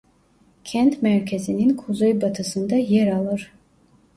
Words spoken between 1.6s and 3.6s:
kuzeybatısında yer alır.